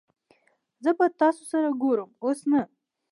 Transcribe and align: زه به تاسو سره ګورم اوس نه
زه 0.83 0.91
به 0.97 1.05
تاسو 1.21 1.43
سره 1.51 1.69
ګورم 1.81 2.09
اوس 2.23 2.39
نه 2.51 2.61